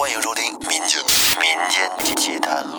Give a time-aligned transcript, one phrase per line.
[0.00, 0.98] 欢迎收听《民间
[1.38, 2.64] 民间奇谈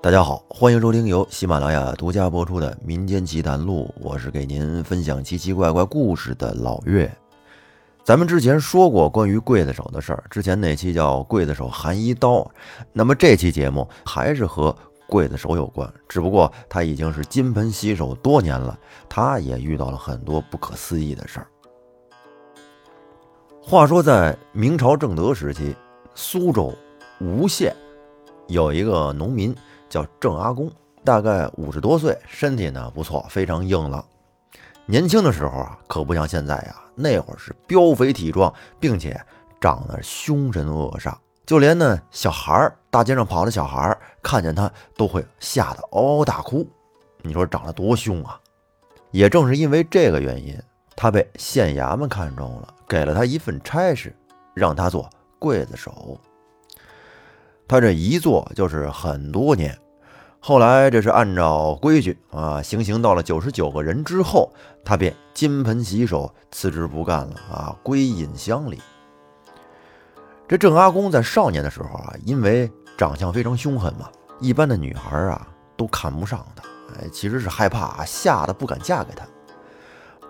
[0.00, 7.12] 大家好，欢迎收听由喜马拉雅独家播出的《民间奇谈录》，我是给您分享奇奇怪怪故事的老岳。
[8.04, 12.34] 咱们之前说过关于刽子手的事儿，之前那期叫《刽子手含一刀》，
[12.92, 14.72] 那么这期节目还是和
[15.08, 18.78] 刽子手有关，只不过他已经是金盆洗手多年了，
[19.08, 21.48] 他也遇到了很多不可思议的事儿。
[23.62, 25.76] 话说在明朝正德时期，
[26.14, 26.74] 苏州
[27.20, 27.74] 吴县
[28.48, 29.54] 有一个农民
[29.88, 30.68] 叫郑阿公，
[31.04, 34.04] 大概五十多岁，身体呢不错，非常硬朗。
[34.86, 39.20] 年轻的时候啊，可不像现在呀，那会儿是膘肥体壮，并且
[39.60, 41.14] 长得凶神恶煞，
[41.46, 46.66] 就连呢小孩儿，大街上跑的小孩儿看见他都会吓得嗷嗷大哭。
[47.22, 48.40] 你说长得多凶啊！
[49.12, 50.58] 也正是因为这个原因，
[51.02, 54.14] 他被县衙门看中了，给了他一份差事，
[54.52, 55.08] 让他做
[55.40, 56.20] 刽子手。
[57.66, 59.74] 他这一做就是很多年。
[60.40, 64.52] 后来这是按照规矩啊，行刑到了九十九个人之后，
[64.84, 68.78] 他便金盆洗手，辞职不干了啊，归隐乡里。
[70.46, 75.48] 这郑阿公在少年的时候啊，因为长相非常凶狠嘛，一般的女孩啊
[75.78, 76.62] 都看不上他，
[77.00, 79.26] 哎，其实是害怕，吓得不敢嫁给他。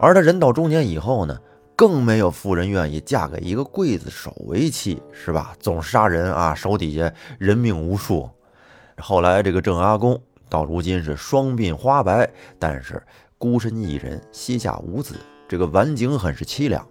[0.00, 1.38] 而他人到中年以后呢，
[1.76, 5.54] 更没有妇人愿意嫁给一个刽子手为妻，是吧？
[5.60, 8.28] 总杀人啊，手底下人命无数。
[8.96, 13.02] 后来，这个郑阿公到如今是双鬓花白，但是
[13.36, 15.14] 孤身一人，膝下无子，
[15.46, 16.86] 这个晚景很是凄凉。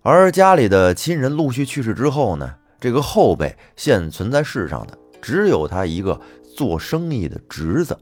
[0.00, 6.20] 而家里的亲人陆续去世之后呢，这个后辈现存在世上的只有他一个
[6.56, 7.98] 做生意的侄子。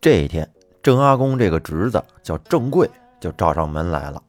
[0.00, 0.48] 这一天，
[0.84, 4.22] 郑阿公这个侄子叫郑贵，就找上门来了，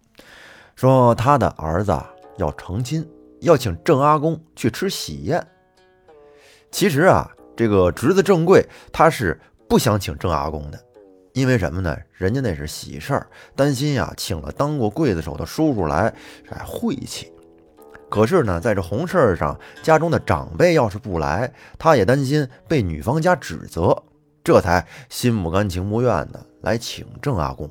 [0.73, 1.93] 说他的儿子
[2.37, 3.05] 要成亲，
[3.41, 5.45] 要请郑阿公去吃喜宴。
[6.71, 10.79] 其实啊，这个侄子郑贵他是不想请郑阿公的，
[11.33, 11.93] 因为什么呢？
[12.13, 16.13] 人家那是喜事儿，担心呀，请了当过刽子手的叔叔来，
[16.51, 17.33] 哎，晦气。
[18.09, 24.01] 可是呢，在这红事儿上，家中的长辈要是不来，他也担心被女方家指责，
[24.45, 27.67] 这才心不甘情不愿的来请郑阿公。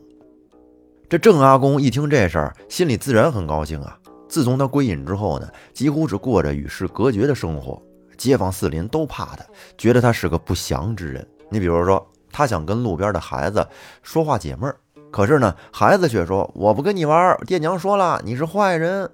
[1.09, 3.97] 这郑阿公一听这事儿，心里自然很高兴啊。
[4.29, 7.81] 自从他归隐之后呢，几乎是过着与世隔绝的生活。
[8.17, 9.45] 街坊四邻都怕他，
[9.79, 11.25] 觉得他是个不祥之人。
[11.49, 13.65] 你比如说，他想跟路边的孩子
[14.03, 14.75] 说话解闷儿，
[15.13, 19.09] 可是呢，孩子却说：“我不跟你玩，爹娘说了，你是坏人。”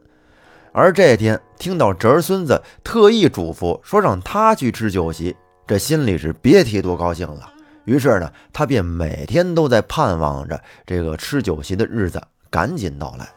[0.72, 5.36] 而这天听到侄儿孙子特意嘱咐说让他去吃酒席，
[5.70, 7.48] 这心里是别提多高兴了。
[7.84, 12.20] 于是呢，他便每天都在盼望着这个吃酒席的日子
[12.50, 13.28] 赶紧到来。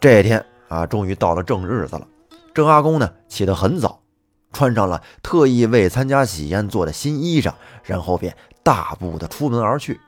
[0.00, 2.08] 这天啊，终于到了正日子了。
[2.54, 4.00] 郑阿公呢，起得很早。
[4.54, 7.52] 穿上了特意为参加喜宴做的新衣裳，
[7.84, 10.00] 然后便大步的出门而去。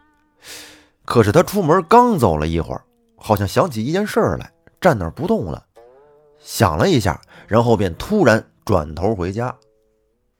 [1.04, 2.82] 可是他出门刚走了一会儿，
[3.16, 4.50] 好像想起一件事来，
[4.80, 5.66] 站那儿不动了。
[6.38, 9.54] 想了一下，然后便突然转头回家。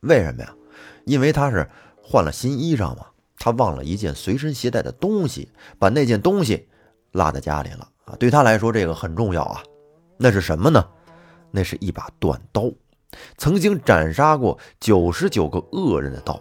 [0.03, 0.55] 为什么呀？
[1.05, 1.69] 因为他是
[2.01, 3.07] 换了新衣裳嘛，
[3.39, 5.49] 他忘了一件随身携带的东西，
[5.79, 6.69] 把那件东西
[7.13, 8.17] 落在家里了啊！
[8.19, 9.63] 对他来说，这个很重要啊。
[10.17, 10.85] 那是什么呢？
[11.51, 12.71] 那是一把断刀。
[13.37, 16.41] 曾经斩杀过九十九个恶人的刀，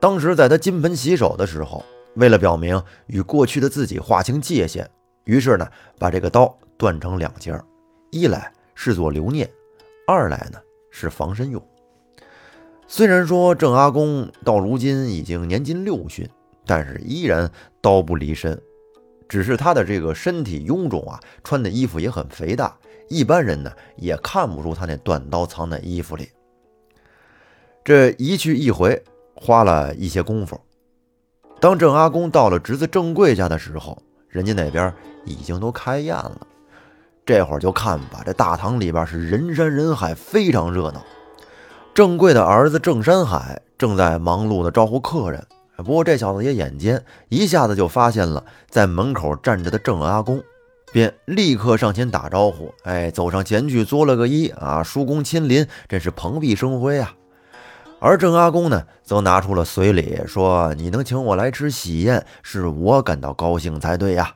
[0.00, 4.90] 当时在他金盆洗手的时候，为了表明与过去的自己划清界限，
[5.24, 5.68] 于是呢，
[5.98, 7.52] 把这个刀断成两截
[8.10, 9.48] 一来是做留念，
[10.06, 10.58] 二来呢
[10.90, 11.62] 是防身用。
[12.86, 16.28] 虽然说郑阿公到如今已经年近六旬，
[16.66, 17.50] 但是依然
[17.80, 18.60] 刀不离身，
[19.28, 22.76] 只是他的这个身体臃肿啊，穿的衣服也很肥大。
[23.08, 26.28] 一般人呢也看不出他那短刀藏在衣服里。
[27.82, 29.02] 这一去一回，
[29.34, 30.58] 花了一些功夫。
[31.60, 34.92] 当郑阿公到了侄子郑贵家的时候，人家那边
[35.24, 36.46] 已经都开宴了。
[37.26, 41.04] 这会儿就看吧，这大堂里边是人山人海，非常热闹。
[41.94, 45.46] 郑贵的儿子郑山海正在忙碌的招呼客人，
[45.76, 50.42] 不过这小子也眼尖，一下子就发现了在门口站着的郑阿公。
[50.92, 57.14] 便立刻上前打招呼，哎，走上前去作了个揖啊，叔公亲临，真是蓬荜生辉啊。
[58.00, 64.34] 而郑阿公呢，则拿出了随礼，说：“你能请我来吃喜宴，是我感到高兴才对呀。”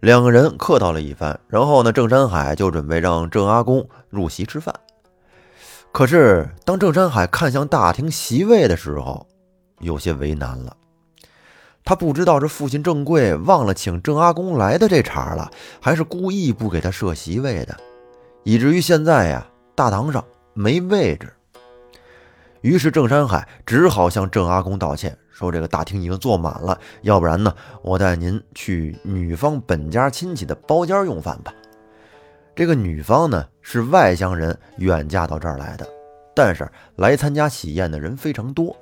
[0.00, 4.74] 两个人客套了一番，然后呢，郑山海就准备让郑阿公入席吃饭。
[5.96, 9.26] 可是当郑山海看向大厅席位的时候，
[9.80, 10.76] 有些为难了。
[11.86, 15.50] 他不知道是父亲郑贵忘了请郑阿公来的这茬了，
[15.80, 17.74] 还是故意不给他设席位的，
[18.42, 20.22] 以至于现在呀，大堂上
[20.52, 21.32] 没位置。
[22.60, 31.54] 于是郑山海只好向郑阿公道歉，说这个大厅已经坐满了，要不然呢，我带您去女方本家亲戚的包间用饭吧。
[32.56, 35.86] 这个女方呢是外乡人，远嫁到这儿来的，
[36.34, 36.66] 但是
[36.96, 38.74] 来参加喜宴的人非常多，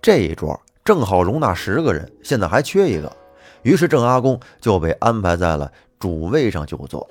[0.00, 0.58] 这一桌。
[0.84, 3.14] 正好容纳十个人，现在还缺一个，
[3.62, 7.06] 于是郑阿公就被安排在了主位上就坐。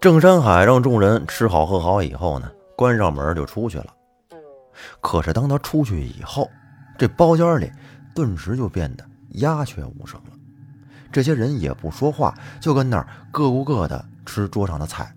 [0.00, 3.94] 郑山海让众人吃好喝好以后呢，关上门就出去了。
[5.00, 6.50] 可是当他出去以后，
[6.98, 7.70] 这包间里
[8.12, 9.04] 顿时就变得
[9.34, 10.36] 鸦雀无声了。
[11.12, 15.14] 这些人也不说话，就跟那儿各顾各的吃桌上的菜。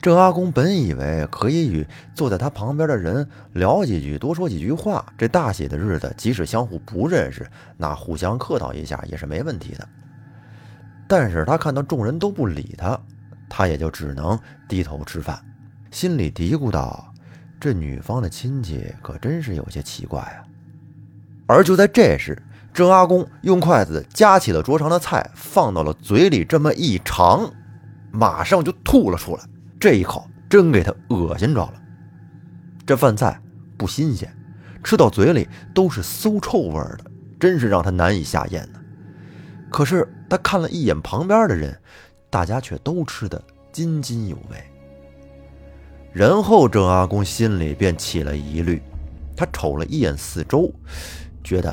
[0.00, 5.04] 郑阿公本以为可以与坐在他旁边的人聊几句，多说几句话。
[5.18, 7.44] 这大喜的日子，即使相互不认识，
[7.76, 9.88] 那互相客套一下也是没问题的。
[11.08, 12.98] 但是他看到众人都不理他，
[13.48, 15.36] 他也就只能低头吃饭，
[15.90, 17.12] 心里嘀咕道
[17.58, 20.46] ：“这女方的亲戚可真是有些奇怪啊。”
[21.48, 22.40] 而就在这时，
[22.72, 27.50] 郑阿公用筷子夹起了桌上的菜，放到了嘴里，这么一尝，
[28.10, 29.42] 马上就吐了出来。
[29.80, 31.74] 这一口真给他恶心着了，
[32.84, 33.40] 这饭菜
[33.76, 34.28] 不新鲜，
[34.82, 37.04] 吃到嘴里都是馊臭味的，
[37.38, 38.80] 真是让他难以下咽呢。
[39.70, 41.78] 可是他看了一眼旁边的人，
[42.28, 43.40] 大家却都吃得
[43.70, 44.56] 津津有味。
[46.12, 48.82] 然后郑阿公心里便起了疑虑，
[49.36, 50.72] 他瞅了一眼四周，
[51.44, 51.72] 觉得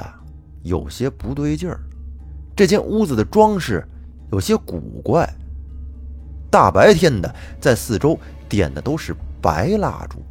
[0.61, 1.79] 有些不对劲儿。
[2.55, 3.83] 这间屋子的装饰
[4.31, 5.27] 有些古怪。
[6.55, 8.17] 大白天的，在四周
[8.47, 10.23] 点的都是白蜡烛，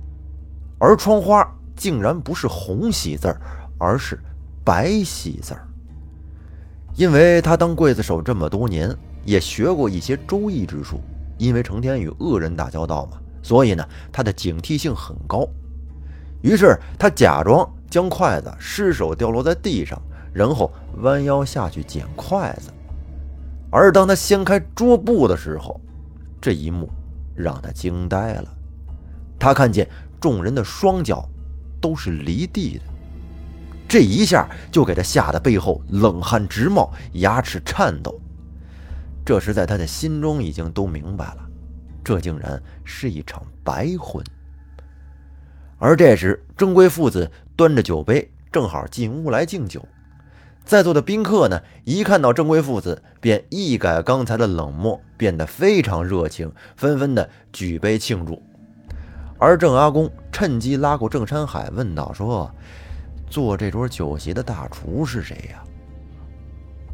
[0.78, 3.38] 而窗花竟然不是红喜字儿，
[3.76, 4.18] 而是
[4.64, 5.68] 白喜字儿。
[6.94, 8.90] 因为他当刽子手这么多年，
[9.26, 10.98] 也学过一些周易之术，
[11.36, 15.46] 因为成天与恶人打交道嘛，所以呢，他的警惕性很高。
[16.40, 20.00] 于是他假装将筷子失手掉落在地上，
[20.32, 20.72] 然后
[21.02, 22.70] 弯腰下去捡筷子。
[23.70, 25.78] 而当他掀开桌布的时候，
[26.44, 26.90] 这一幕
[27.34, 28.54] 让他惊呆了，
[29.38, 29.88] 他看见
[30.20, 31.26] 众人的双脚
[31.80, 32.84] 都是离地的，
[33.88, 38.20] 这一下就给他吓得背后冷汗直冒，牙齿颤抖。
[39.24, 41.48] 这时在他的心中已经都明白了，
[42.04, 44.22] 这竟然是一场白婚。
[45.78, 49.82] 而这时郑贵父子端着酒杯，正好进屋来敬酒。
[50.64, 58.42] 在座的宾客呢，一看到郑贵父子，便一改刚才的冷漠，变得非常热情，纷纷的举杯庆祝。
[59.38, 62.50] 而郑阿公趁机拉过郑山海，问道：“说，
[63.28, 65.62] 做这桌酒席的大厨是谁呀？”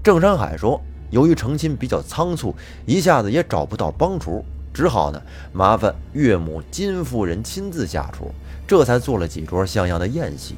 [0.02, 0.80] 郑山海说
[1.10, 2.52] ：“由于成亲比较仓促，
[2.86, 4.44] 一下子也找不到帮厨，
[4.74, 5.22] 只好呢
[5.52, 8.32] 麻烦岳母金夫人亲自下厨，
[8.66, 10.56] 这才做了几桌像样的宴席。”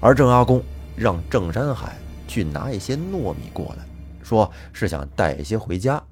[0.00, 0.62] 而郑阿公。
[0.98, 1.96] 让郑山海
[2.26, 3.84] 去拿一些糯米过来，
[4.22, 6.02] 说是想带一些回家。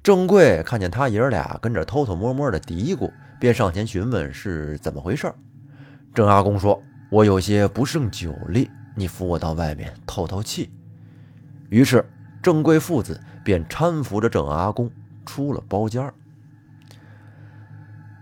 [0.00, 3.10] 郑贵看见他爷俩跟着偷偷摸摸的嘀咕，
[3.40, 5.30] 便上前询问是怎么回事。
[6.14, 10.70] 郑阿公说：“我有些不胜酒力，你扶我到外面透透气。”
[11.68, 12.08] 于是
[12.40, 14.90] 郑贵父子便搀扶着郑阿公
[15.26, 16.10] 出了包间。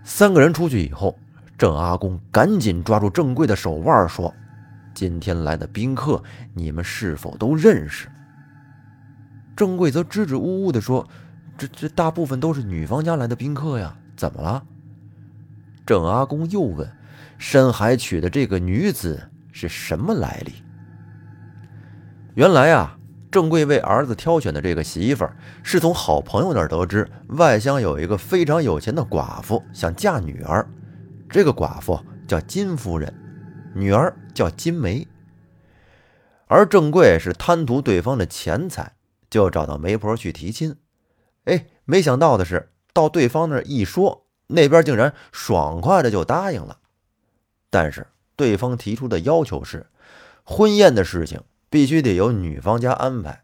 [0.03, 1.17] 三个人出去以后，
[1.57, 4.33] 郑阿公赶紧抓住郑贵的手腕说。
[4.97, 6.23] 今天来的宾客，
[6.55, 8.07] 你们是否都认识？
[9.55, 11.07] 郑贵则支支吾吾地说
[11.55, 14.63] ：“这这大部分都是女方家来的宾客呀，怎么了？”
[15.85, 16.91] 郑阿公又问
[17.37, 20.63] ：“山海娶的这个女子是什么来历？”
[22.33, 22.97] 原来啊，
[23.29, 30.67] 郑贵为儿子挑选的这个媳妇儿，是从好朋友那儿得知，外乡有一个非常有钱的寡妇想嫁女儿，
[31.29, 33.13] 这个寡妇叫金夫人。
[33.75, 35.07] 女儿叫金梅，
[36.45, 38.95] 而郑贵是贪图对方的钱财，
[39.31, 40.75] 就找到媒婆去提亲。
[41.45, 46.77] 哎，没想到的是，到对方那儿一说，那边竟然爽快的就答应了。
[47.71, 49.87] 但是对方提出的要求是，
[50.43, 51.41] 婚宴的事情
[51.71, 53.43] 必须得由女方家安排。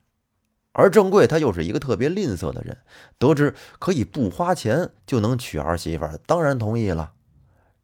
[0.74, 2.78] 而郑贵他又是一个特别吝啬的人，
[3.18, 7.14] 得知可以不花钱就能娶儿媳妇，当然同意了。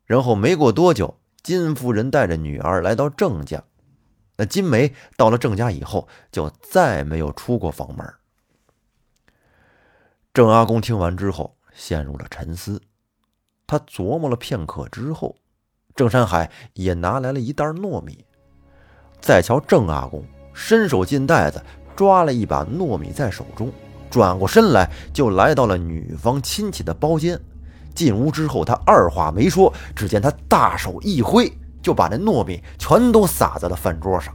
[0.05, 1.18] 然后没过多久。
[1.41, 3.63] 金夫人带着女儿来到郑家，
[4.37, 8.05] 那金梅到了郑家以后，就再没有出过房门。
[10.33, 12.81] 郑阿公听完之后，陷入了沉思。
[13.65, 15.35] 他琢磨了片刻之后，
[15.95, 18.25] 郑山海也拿来了一袋糯米，
[19.21, 21.63] 再瞧郑阿公，伸手进袋子
[21.95, 23.71] 抓了一把糯米在手中，
[24.09, 27.39] 转过身来就来到了女方亲戚的包间。
[27.99, 31.51] 进屋之后，他二话没说，只见他大手一挥，
[31.81, 34.33] 就把那糯米全都撒在了饭桌上，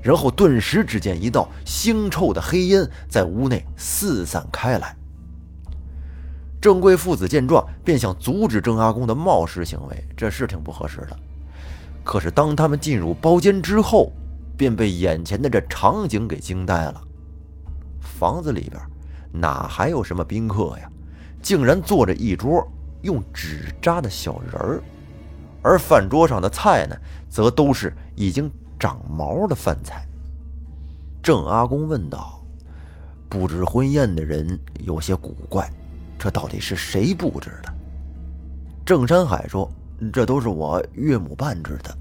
[0.00, 4.96] 然后顿时只见一道腥臭的黑烟在屋内四散开来。
[6.60, 11.16] 郑贵父子见状，便想阻止郑阿公的冒失行为，这是挺不合适的。
[12.04, 14.12] 可是当他们进入包间之后，
[14.56, 17.02] 便被眼前的这场景给惊呆了。
[17.98, 18.80] 房子里边
[19.32, 20.88] 哪还有什么宾客呀？
[21.42, 22.66] 竟然坐着一桌
[23.06, 24.82] 用纸扎的小人儿，
[25.62, 26.96] 而饭桌上的菜呢，
[27.30, 30.04] 则都是已经长毛的饭菜。
[31.22, 32.44] 郑阿公问道
[33.30, 35.70] ：“布置婚宴的人有些古怪。”
[36.18, 37.72] 这到底是谁布置的？
[38.84, 39.70] 郑山海说
[40.12, 41.96] ：“这都是我岳母办置的。”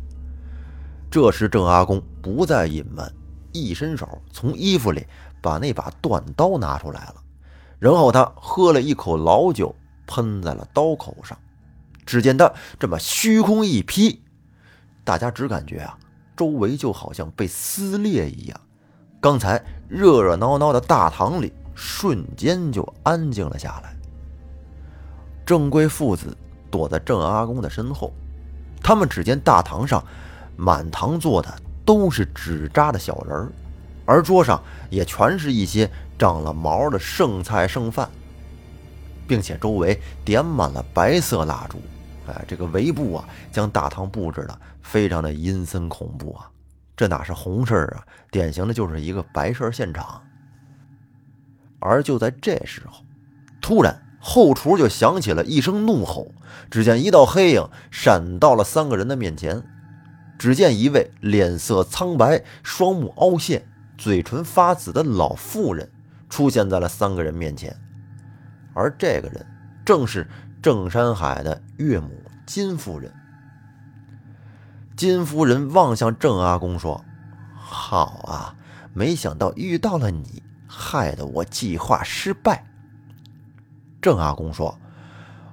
[1.12, 3.12] 这时，郑阿公不再隐瞒，
[3.52, 5.06] 一伸手从衣服里
[5.42, 7.16] 把那把断刀拿出来了，
[7.78, 9.74] 然后他喝了一口老酒，
[10.08, 11.38] 喷在了刀口上。
[12.06, 14.22] 只见他这么虚空一劈，
[15.04, 15.98] 大家只感觉啊，
[16.38, 18.62] 周围就好像被撕裂一样。
[19.20, 23.96] 刚才热热闹闹的大堂里，瞬间就安静了下来。
[25.44, 26.38] 郑贵父子
[26.70, 28.14] 躲在郑阿公的身后，
[28.84, 30.04] 他们只见大堂上
[30.56, 31.52] 满堂坐的
[31.84, 33.52] 都是纸扎的小人儿，
[34.06, 38.08] 而桌上也全是一些长了毛的剩菜剩饭，
[39.28, 41.80] 并且周围点满了白色蜡烛。
[42.28, 46.50] 哎，这个围布啊，将大堂布置的非常的阴森恐怖啊！
[46.96, 50.22] 这哪是红事儿啊，典型的就是一个白事儿现场。
[51.80, 53.04] 而就在这时候，
[53.62, 54.02] 突然。
[54.28, 56.32] 后厨就响起了一声怒吼，
[56.72, 59.62] 只见一道黑影闪到了三个人的面前。
[60.40, 63.68] 只见一位脸色苍白、双目凹陷、
[64.00, 65.92] 嘴唇发紫的老妇人
[66.28, 67.80] 出现在了三个人面前，
[68.76, 69.44] 而这个人
[69.84, 70.28] 正是
[70.62, 72.12] 郑山海的岳母
[72.46, 73.12] 金夫人。
[74.96, 77.04] 金夫人望向郑阿公说
[77.56, 78.56] ：“好啊，
[78.94, 82.66] 没想到遇到了你，害得我计划失败。”
[84.02, 84.78] 郑阿公说：“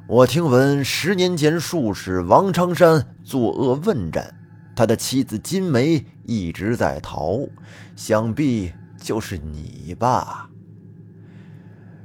[0.07, 4.35] 我听闻十年前术士王长山作恶问斩，
[4.77, 7.49] 他的妻子金梅一直在逃，
[7.97, 10.49] 想必就是你吧？”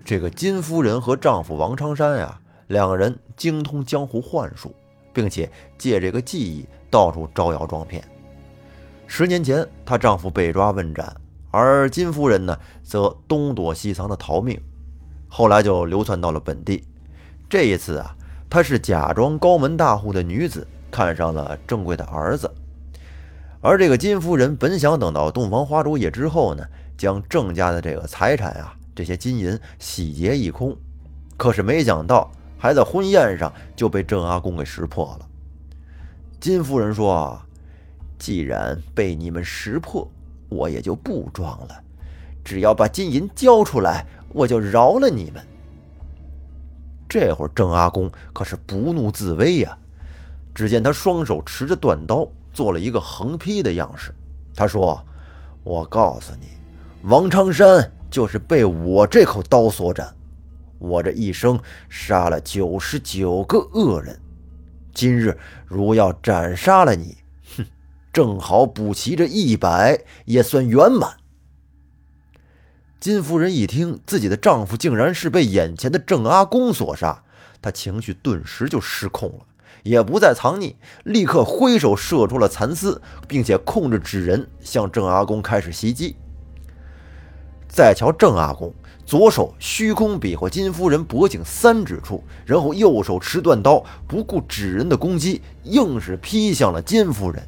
[0.08, 4.74] 这个金夫人和丈夫王昌山呀，两个人精通江湖幻术，
[5.12, 8.02] 并且借这个技艺到处招摇撞骗。
[9.06, 11.14] 十年前，她丈夫被抓问斩，
[11.52, 14.58] 而金夫人呢，则东躲西藏的逃命。
[15.28, 16.88] 后来就流窜到了本地。
[17.50, 18.16] 这一次啊，
[18.50, 22.50] 她是假装高门大户的女子，看上了郑贵的儿子。
[23.60, 26.64] 而这个金夫人本想等到洞房花烛夜之后呢，
[26.98, 30.76] 将郑家的这个财产啊，这些金银洗劫一空。
[31.38, 35.28] 可是没想到，还在婚宴上就被郑阿公给识破了。
[36.40, 37.40] 金夫人说
[38.18, 40.10] ：“既然被你们识破，
[40.50, 41.84] 我也就不装了，
[42.44, 45.42] 只要把金银交出来。”我就饶了你们。
[47.08, 49.76] 这会儿郑阿公可是不怒自威呀，
[50.54, 54.14] 只见他双手持着断刀，做了一个横劈的样式。
[54.54, 55.02] 他说
[55.64, 56.48] ：“我告诉你，
[57.04, 60.14] 王长山就是被我这口刀所斩。
[60.80, 61.60] 我这一生
[61.90, 64.20] 杀了九十九个恶人，
[64.94, 67.18] 今日如要斩杀了你，
[67.56, 67.66] 哼，
[68.14, 71.18] 正好补齐这一百，也算圆满。”
[73.00, 77.24] 金夫人一听自己的丈夫竟然是被眼前的郑阿公所杀，
[77.62, 79.46] 她情绪顿时就失控了，
[79.84, 86.16] 也不再藏匿，立刻挥手射出了蚕丝，并且控制纸人向郑阿公开始袭击。
[87.68, 88.74] 再瞧郑阿公，
[89.06, 97.48] 左手虚空比划金夫人脖颈三指处，然后右手持断刀，不顾纸人的攻击，硬是劈向了金夫人。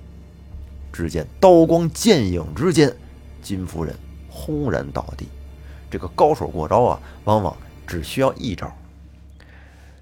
[0.92, 2.96] 只见刀光剑影之间，
[3.42, 3.96] 金夫人
[4.30, 5.28] 轰然倒地。
[5.90, 7.56] 这个高手过招啊，往往
[7.88, 8.72] 只需要一招。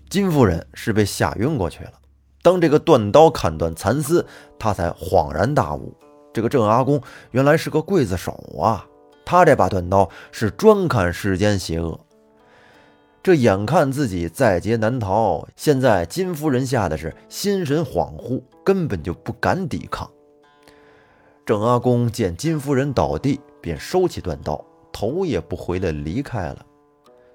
[0.10, 1.92] 金夫人是被吓晕过去了。
[2.42, 4.26] 当这个断刀砍断蚕丝，
[4.58, 5.94] 她才恍然大悟：
[6.34, 8.32] 这个郑阿公原来是个刽子手
[8.62, 8.86] 啊！
[9.28, 12.00] 他这把断刀是专看世间邪恶。
[13.22, 20.10] 这眼看自己在劫难逃，现在金夫人吓得是心神恍惚，根本就不敢抵抗。
[21.46, 24.64] 郑阿公见金夫人倒地，便收起断刀。
[24.94, 26.66] 头也不回地离开了。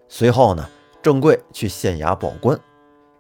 [0.08, 0.66] 随后呢，
[1.02, 2.58] 郑贵去县衙报官，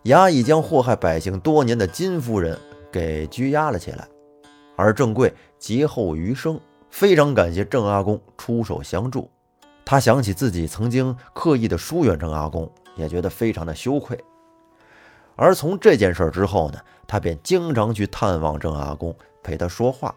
[0.04, 2.58] 衙役将祸害百姓多年的金夫人
[2.90, 4.08] 给拘押了起来，
[4.76, 6.58] 而郑贵劫后余生，
[6.92, 9.28] 非常感谢郑阿公出手相助。
[9.84, 14.16] 他想起自己曾经刻意的疏远郑阿公，也觉得非常的羞愧。
[15.34, 20.14] 而从这件事之后呢，他便经常去探望郑阿公，陪他说话。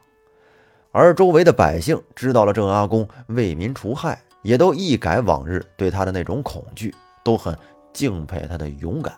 [0.92, 7.58] 而周围的百姓知道了郑阿公为民除害，也都一改往日对他的那种恐惧，都很
[7.94, 9.18] 敬佩他的勇敢。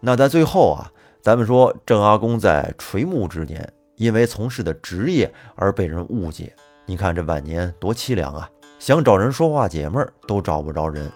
[0.00, 0.92] 那在最后啊，
[1.22, 6.54] 咱们说郑阿公在垂暮之年，因为从事的职业而被人误解。
[6.86, 8.48] 你看这晚年多凄凉啊！
[8.78, 11.10] 想找人说话解闷都找不着人。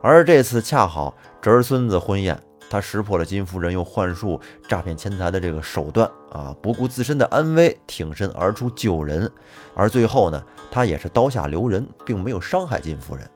[0.00, 2.40] 而这次恰好侄儿孙子婚宴，
[2.70, 9.30] 他识破了金夫人用幻术诈骗钱财的这个手段啊，不顾自身的安危，挺身而出救人。
[9.74, 13.28] 而最后呢，他也是刀下留人，并没有伤害金夫人。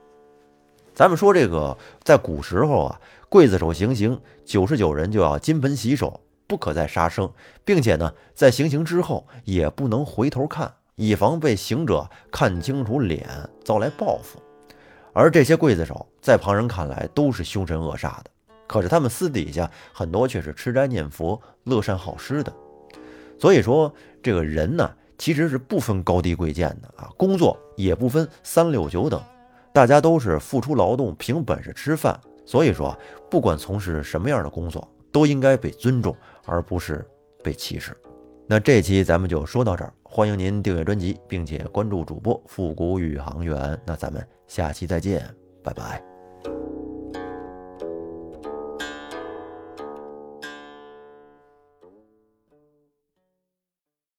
[0.94, 7.30] 咱们说这个，在古时候啊，刽子手行刑，九十九人就要金盆洗手，不可再杀生，
[7.64, 10.72] 并且呢，在行刑之后也不能回头看。
[10.94, 13.28] 以防被行者看清楚脸，
[13.62, 14.40] 遭来报复。
[15.12, 18.30] 而这些刽子手在旁人看来都是凶神恶煞的，
[18.66, 22.50] 可是他们私底下很多却是吃斋念佛、乐善好施的。
[23.38, 29.22] 所以说，这个人呢，其实是不分高低贵贱的啊，工作也不分三六九等，
[29.74, 32.18] 大家都是付出劳动，凭本事吃饭。
[32.46, 32.96] 所以说，
[33.30, 37.02] 不管从事什么样的工作，都应该被尊重，而不是
[37.42, 37.96] 被歧视。
[38.46, 43.80] 那这期咱们就说到这儿，欢迎您订阅专辑，并且关注主播复古宇航员。
[43.86, 45.26] 那咱们下期再见，
[45.64, 46.15] 拜拜。